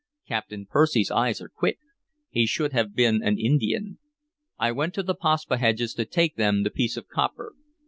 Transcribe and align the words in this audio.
"Captain 0.27 0.65
Percy's 0.65 1.11
eyes 1.11 1.39
are 1.41 1.47
quick; 1.47 1.77
he 2.31 2.47
should 2.47 2.73
have 2.73 2.95
been 2.95 3.21
an 3.21 3.37
Indian. 3.37 3.99
I 4.57 4.71
went 4.71 4.95
to 4.95 5.03
the 5.03 5.13
Paspaheghs 5.13 5.93
to 5.93 6.05
take 6.05 6.37
them 6.37 6.63
the 6.63 6.71
piece 6.71 6.97
of 6.97 7.07
copper. 7.07 7.53